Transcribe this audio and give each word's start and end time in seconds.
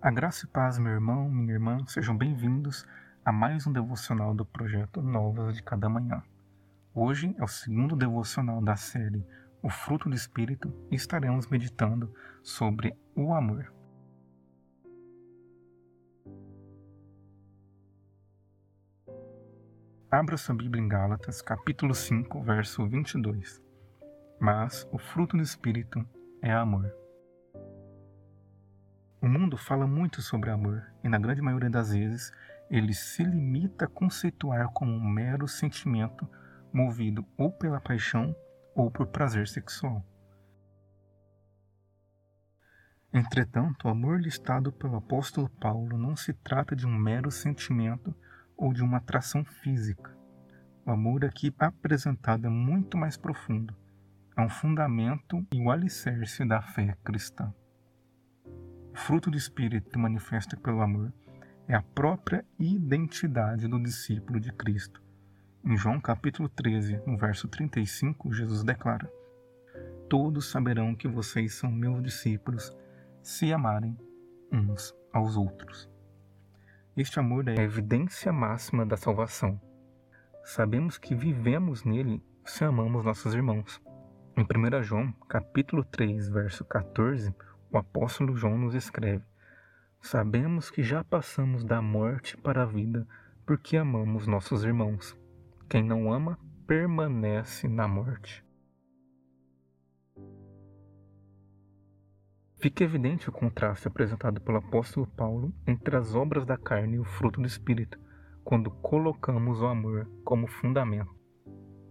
A 0.00 0.12
graça 0.12 0.46
e 0.46 0.48
paz, 0.48 0.78
meu 0.78 0.92
irmão, 0.92 1.28
minha 1.28 1.54
irmã, 1.54 1.84
sejam 1.88 2.16
bem-vindos 2.16 2.86
a 3.24 3.32
mais 3.32 3.66
um 3.66 3.72
devocional 3.72 4.32
do 4.32 4.44
projeto 4.44 5.02
Novas 5.02 5.56
de 5.56 5.62
Cada 5.62 5.88
Manhã. 5.88 6.22
Hoje 6.94 7.34
é 7.36 7.42
o 7.42 7.48
segundo 7.48 7.96
devocional 7.96 8.62
da 8.62 8.76
série 8.76 9.26
O 9.60 9.68
Fruto 9.68 10.08
do 10.08 10.14
Espírito 10.14 10.72
e 10.88 10.94
estaremos 10.94 11.48
meditando 11.48 12.14
sobre 12.44 12.96
o 13.16 13.34
amor. 13.34 13.72
Abra 20.08 20.36
sua 20.36 20.54
Bíblia 20.54 20.80
em 20.80 20.86
Gálatas, 20.86 21.42
capítulo 21.42 21.92
5, 21.92 22.40
verso 22.44 22.86
22. 22.88 23.60
Mas 24.38 24.88
o 24.92 24.98
fruto 24.98 25.36
do 25.36 25.42
Espírito 25.42 26.06
é 26.40 26.52
amor. 26.52 26.88
O 29.20 29.26
mundo 29.26 29.56
fala 29.56 29.84
muito 29.84 30.22
sobre 30.22 30.48
amor 30.48 30.86
e, 31.02 31.08
na 31.08 31.18
grande 31.18 31.42
maioria 31.42 31.68
das 31.68 31.90
vezes, 31.92 32.32
ele 32.70 32.94
se 32.94 33.24
limita 33.24 33.86
a 33.86 33.88
conceituar 33.88 34.68
como 34.68 34.92
um 34.92 35.10
mero 35.10 35.48
sentimento 35.48 36.28
movido 36.72 37.26
ou 37.36 37.50
pela 37.50 37.80
paixão 37.80 38.34
ou 38.76 38.92
por 38.92 39.08
prazer 39.08 39.48
sexual. 39.48 40.06
Entretanto, 43.12 43.88
o 43.88 43.90
amor 43.90 44.20
listado 44.20 44.70
pelo 44.70 44.96
apóstolo 44.96 45.48
Paulo 45.48 45.98
não 45.98 46.14
se 46.14 46.32
trata 46.32 46.76
de 46.76 46.86
um 46.86 46.96
mero 46.96 47.28
sentimento 47.28 48.14
ou 48.56 48.72
de 48.72 48.84
uma 48.84 48.98
atração 48.98 49.44
física. 49.44 50.16
O 50.86 50.92
amor 50.92 51.24
aqui 51.24 51.52
apresentado 51.58 52.46
é 52.46 52.50
muito 52.50 52.96
mais 52.96 53.16
profundo. 53.16 53.74
É 54.36 54.40
um 54.40 54.48
fundamento 54.48 55.44
e 55.52 55.60
o 55.60 55.72
alicerce 55.72 56.44
da 56.44 56.62
fé 56.62 56.96
cristã 57.02 57.52
fruto 58.98 59.30
do 59.30 59.36
Espírito 59.36 59.98
manifesta 59.98 60.56
pelo 60.56 60.82
amor 60.82 61.12
é 61.68 61.74
a 61.74 61.82
própria 61.82 62.44
identidade 62.58 63.68
do 63.68 63.80
discípulo 63.80 64.40
de 64.40 64.52
Cristo. 64.52 65.00
Em 65.64 65.76
João 65.76 66.00
capítulo 66.00 66.48
13, 66.48 67.00
no 67.06 67.16
verso 67.16 67.46
35, 67.48 68.32
Jesus 68.32 68.64
declara: 68.64 69.10
Todos 70.10 70.50
saberão 70.50 70.94
que 70.94 71.06
vocês 71.06 71.54
são 71.54 71.70
meus 71.70 72.02
discípulos 72.02 72.76
se 73.22 73.52
amarem 73.52 73.96
uns 74.52 74.94
aos 75.12 75.36
outros. 75.36 75.88
Este 76.96 77.20
amor 77.20 77.48
é 77.48 77.58
a 77.58 77.64
evidência 77.64 78.32
máxima 78.32 78.84
da 78.84 78.96
salvação. 78.96 79.60
Sabemos 80.42 80.98
que 80.98 81.14
vivemos 81.14 81.84
nele 81.84 82.22
se 82.44 82.64
amamos 82.64 83.04
nossos 83.04 83.32
irmãos. 83.32 83.80
Em 84.36 84.42
1 84.42 84.82
João, 84.82 85.12
capítulo 85.28 85.84
3, 85.84 86.28
verso 86.28 86.64
14, 86.64 87.32
o 87.70 87.78
apóstolo 87.78 88.36
João 88.36 88.58
nos 88.58 88.74
escreve: 88.74 89.24
Sabemos 90.00 90.70
que 90.70 90.82
já 90.82 91.04
passamos 91.04 91.64
da 91.64 91.82
morte 91.82 92.36
para 92.36 92.62
a 92.62 92.66
vida 92.66 93.06
porque 93.46 93.76
amamos 93.76 94.26
nossos 94.26 94.64
irmãos. 94.64 95.16
Quem 95.68 95.82
não 95.82 96.12
ama 96.12 96.38
permanece 96.66 97.66
na 97.66 97.88
morte. 97.88 98.44
Fica 102.60 102.82
evidente 102.82 103.28
o 103.28 103.32
contraste 103.32 103.86
apresentado 103.86 104.40
pelo 104.40 104.58
apóstolo 104.58 105.06
Paulo 105.06 105.54
entre 105.66 105.96
as 105.96 106.14
obras 106.14 106.44
da 106.44 106.56
carne 106.56 106.96
e 106.96 106.98
o 106.98 107.04
fruto 107.04 107.40
do 107.40 107.46
Espírito, 107.46 107.98
quando 108.42 108.70
colocamos 108.70 109.60
o 109.60 109.66
amor 109.66 110.10
como 110.24 110.48
fundamento. 110.48 111.14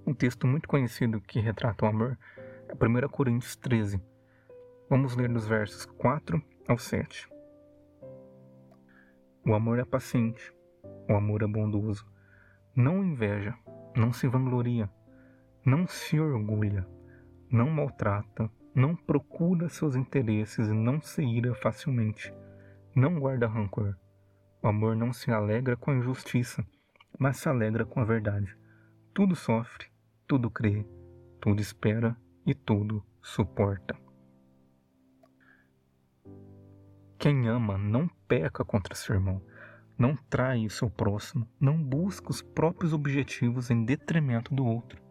Um 0.05 0.13
texto 0.13 0.45
muito 0.45 0.67
conhecido 0.67 1.21
que 1.21 1.39
retrata 1.39 1.85
o 1.85 1.87
amor 1.87 2.19
é 2.67 2.73
1 2.73 3.07
Coríntios 3.09 3.55
13, 3.55 4.01
Vamos 4.89 5.17
ler 5.17 5.27
dos 5.27 5.45
versos 5.45 5.85
4 5.85 6.41
ao 6.65 6.77
7. 6.77 7.29
O 9.45 9.53
amor 9.53 9.79
é 9.79 9.83
paciente, 9.83 10.53
o 11.09 11.13
amor 11.13 11.43
é 11.43 11.45
bondoso, 11.45 12.09
não 12.73 13.03
inveja, 13.03 13.53
não 13.93 14.13
se 14.13 14.29
vangloria, 14.29 14.89
não 15.65 15.85
se 15.85 16.17
orgulha, 16.17 16.87
não 17.51 17.69
maltrata, 17.69 18.49
não 18.73 18.95
procura 18.95 19.67
seus 19.67 19.93
interesses 19.93 20.69
e 20.69 20.73
não 20.73 21.01
se 21.01 21.21
ira 21.21 21.53
facilmente, 21.53 22.33
não 22.95 23.19
guarda 23.19 23.45
rancor. 23.45 23.93
O 24.63 24.69
amor 24.69 24.95
não 24.95 25.11
se 25.11 25.29
alegra 25.29 25.75
com 25.75 25.91
a 25.91 25.95
injustiça, 25.95 26.65
mas 27.19 27.35
se 27.35 27.49
alegra 27.49 27.85
com 27.85 27.99
a 27.99 28.05
verdade. 28.05 28.57
Tudo 29.13 29.35
sofre, 29.35 29.87
tudo 30.25 30.49
crê, 30.49 30.85
tudo 31.41 31.59
espera 31.59 32.15
e 32.45 32.55
tudo 32.55 33.03
suporta. 33.21 34.06
Quem 37.19 37.47
ama 37.47 37.79
não 37.79 38.07
peca 38.27 38.63
contra 38.63 38.93
seu 38.93 39.15
irmão, 39.15 39.41
não 39.97 40.15
trai 40.15 40.67
o 40.67 40.69
seu 40.69 40.87
próximo, 40.87 41.47
não 41.59 41.75
busca 41.81 42.29
os 42.29 42.43
próprios 42.43 42.93
objetivos 42.93 43.71
em 43.71 43.83
detrimento 43.83 44.53
do 44.53 44.63
outro, 44.63 45.01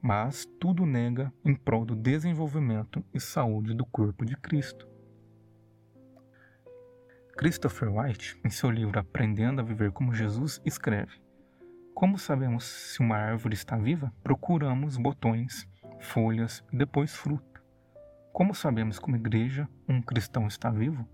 mas 0.00 0.46
tudo 0.60 0.86
nega 0.86 1.32
em 1.44 1.52
prol 1.56 1.84
do 1.84 1.96
desenvolvimento 1.96 3.04
e 3.12 3.18
saúde 3.18 3.74
do 3.74 3.84
corpo 3.84 4.24
de 4.24 4.36
Cristo. 4.36 4.86
Christopher 7.36 7.92
White, 7.92 8.40
em 8.44 8.50
seu 8.50 8.70
livro 8.70 9.00
Aprendendo 9.00 9.60
a 9.60 9.64
Viver 9.64 9.90
como 9.90 10.14
Jesus, 10.14 10.62
escreve: 10.64 11.20
Como 11.92 12.16
sabemos 12.16 12.64
se 12.64 13.00
uma 13.00 13.16
árvore 13.16 13.54
está 13.54 13.76
viva? 13.76 14.14
Procuramos 14.22 14.96
botões, 14.96 15.68
folhas 15.98 16.62
e 16.72 16.76
depois 16.76 17.12
fruto. 17.12 17.60
Como 18.32 18.54
sabemos 18.54 19.00
como 19.00 19.16
igreja 19.16 19.68
um 19.88 20.00
cristão 20.00 20.46
está 20.46 20.70
vivo? 20.70 21.08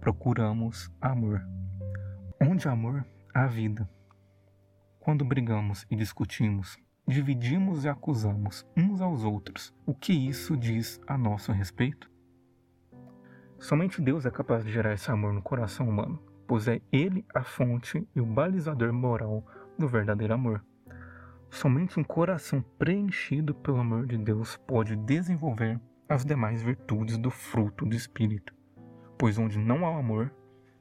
Procuramos 0.00 0.90
amor. 1.00 1.44
Onde 2.40 2.68
há 2.68 2.72
amor, 2.72 3.04
há 3.34 3.46
vida. 3.46 3.88
Quando 5.00 5.24
brigamos 5.24 5.86
e 5.90 5.96
discutimos, 5.96 6.78
dividimos 7.06 7.84
e 7.84 7.88
acusamos 7.88 8.66
uns 8.76 9.00
aos 9.00 9.24
outros, 9.24 9.74
o 9.84 9.94
que 9.94 10.12
isso 10.12 10.56
diz 10.56 11.00
a 11.06 11.18
nosso 11.18 11.52
respeito? 11.52 12.10
Somente 13.58 14.00
Deus 14.00 14.24
é 14.24 14.30
capaz 14.30 14.64
de 14.64 14.70
gerar 14.70 14.92
esse 14.92 15.10
amor 15.10 15.32
no 15.32 15.42
coração 15.42 15.88
humano, 15.88 16.22
pois 16.46 16.68
é 16.68 16.80
Ele 16.92 17.24
a 17.34 17.42
fonte 17.42 18.06
e 18.14 18.20
o 18.20 18.26
balizador 18.26 18.92
moral 18.92 19.44
do 19.76 19.88
verdadeiro 19.88 20.34
amor. 20.34 20.64
Somente 21.50 21.98
um 21.98 22.04
coração 22.04 22.62
preenchido 22.78 23.54
pelo 23.54 23.78
amor 23.78 24.06
de 24.06 24.16
Deus 24.16 24.56
pode 24.56 24.94
desenvolver 24.94 25.80
as 26.08 26.24
demais 26.24 26.62
virtudes 26.62 27.18
do 27.18 27.30
fruto 27.30 27.84
do 27.84 27.96
Espírito 27.96 28.57
pois 29.18 29.36
onde 29.36 29.58
não 29.58 29.86
há 29.86 29.98
amor, 29.98 30.32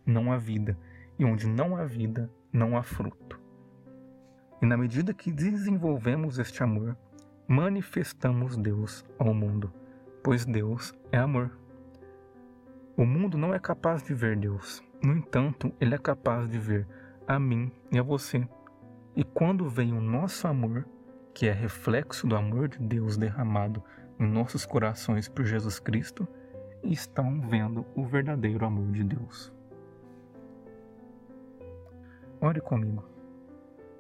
não 0.06 0.32
há 0.32 0.38
vida, 0.38 0.78
e 1.18 1.26
onde 1.26 1.48
não 1.48 1.76
há 1.76 1.84
vida, 1.84 2.32
não 2.54 2.78
há 2.78 2.84
fruto. 2.84 3.40
E 4.62 4.66
na 4.66 4.78
medida 4.78 5.14
que 5.14 5.32
desenvolvemos 5.32 6.40
este 6.40 6.64
amor, 6.64 6.96
manifestamos 7.48 8.56
Deus 8.56 9.04
ao 9.18 9.34
mundo, 9.34 9.74
pois 10.24 10.46
Deus 10.46 10.94
é 11.12 11.18
amor. 11.18 11.52
O 12.96 13.06
mundo 13.06 13.38
não 13.38 13.54
é 13.54 13.60
capaz 13.60 14.04
de 14.04 14.14
ver 14.14 14.38
Deus, 14.38 14.84
no 15.04 15.14
entanto, 15.14 15.72
ele 15.80 15.94
é 15.94 15.98
capaz 15.98 16.50
de 16.50 16.58
ver 16.58 16.88
a 17.28 17.40
mim 17.40 17.72
e 17.92 18.00
a 18.00 18.04
você. 18.04 18.48
E 19.16 19.24
quando 19.24 19.70
vem 19.70 19.94
o 19.94 20.02
nosso 20.02 20.48
amor, 20.48 20.88
que 21.34 21.48
é 21.48 21.52
reflexo 21.52 22.26
do 22.26 22.36
amor 22.36 22.68
de 22.68 22.80
Deus 22.80 23.16
derramado 23.16 23.84
em 24.20 24.28
nossos 24.28 24.66
corações 24.66 25.28
por 25.28 25.46
Jesus 25.46 25.80
Cristo, 25.80 26.28
estão 26.84 27.42
vendo 27.42 27.86
o 27.96 28.04
verdadeiro 28.06 28.66
amor 28.66 28.92
de 28.92 29.04
Deus. 29.04 29.54
Ore 32.40 32.62
comigo. 32.62 33.04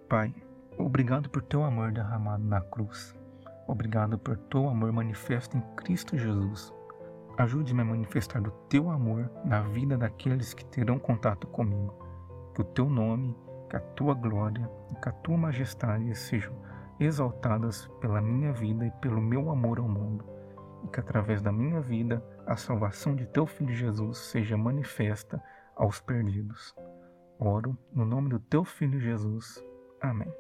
Pai, 0.07 0.33
obrigado 0.77 1.29
por 1.29 1.41
teu 1.41 1.63
amor 1.63 1.91
derramado 1.91 2.43
na 2.43 2.61
cruz. 2.61 3.15
Obrigado 3.67 4.17
por 4.17 4.37
teu 4.37 4.69
amor 4.69 4.91
manifesto 4.91 5.57
em 5.57 5.61
Cristo 5.75 6.17
Jesus. 6.17 6.73
Ajude-me 7.37 7.81
a 7.81 7.85
manifestar 7.85 8.41
o 8.47 8.51
teu 8.69 8.89
amor 8.89 9.29
na 9.43 9.61
vida 9.61 9.97
daqueles 9.97 10.53
que 10.53 10.65
terão 10.65 10.97
contato 10.97 11.47
comigo. 11.47 11.93
Que 12.53 12.61
o 12.61 12.63
teu 12.63 12.89
nome, 12.89 13.35
que 13.69 13.75
a 13.75 13.79
tua 13.79 14.13
glória 14.13 14.69
e 14.91 14.95
que 14.95 15.09
a 15.09 15.11
tua 15.11 15.37
majestade 15.37 16.15
sejam 16.15 16.53
exaltadas 16.99 17.87
pela 17.99 18.21
minha 18.21 18.51
vida 18.53 18.85
e 18.85 18.91
pelo 19.01 19.21
meu 19.21 19.51
amor 19.51 19.79
ao 19.79 19.87
mundo 19.87 20.36
e 20.83 20.87
que 20.87 20.99
através 20.99 21.41
da 21.41 21.51
minha 21.51 21.81
vida 21.81 22.23
a 22.45 22.55
salvação 22.55 23.15
de 23.15 23.25
teu 23.25 23.45
filho 23.45 23.73
Jesus 23.73 24.17
seja 24.17 24.57
manifesta 24.57 25.41
aos 25.75 25.99
perdidos. 25.99 26.75
Oro 27.39 27.77
no 27.93 28.05
nome 28.05 28.29
do 28.29 28.39
teu 28.39 28.63
filho 28.63 28.99
Jesus. 28.99 29.63
Amém. 30.01 30.33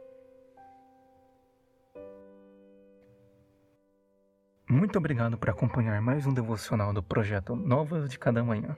Muito 4.69 4.97
obrigado 4.97 5.37
por 5.37 5.49
acompanhar 5.49 6.01
mais 6.01 6.27
um 6.27 6.33
devocional 6.33 6.91
do 6.91 7.01
projeto 7.01 7.55
Novas 7.55 8.09
de 8.09 8.19
Cada 8.19 8.43
Manhã. 8.43 8.75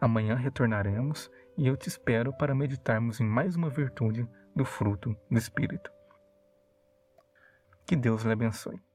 Amanhã 0.00 0.36
retornaremos 0.36 1.30
e 1.56 1.66
eu 1.66 1.76
te 1.76 1.88
espero 1.88 2.32
para 2.32 2.54
meditarmos 2.54 3.20
em 3.20 3.24
mais 3.24 3.56
uma 3.56 3.68
virtude 3.68 4.28
do 4.54 4.64
fruto 4.64 5.16
do 5.30 5.36
Espírito. 5.38 5.90
Que 7.86 7.96
Deus 7.96 8.22
lhe 8.22 8.32
abençoe. 8.32 8.85